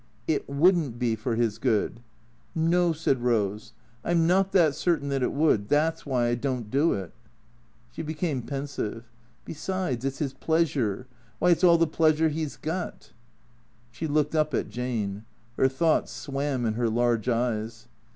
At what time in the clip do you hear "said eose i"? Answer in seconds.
2.91-4.09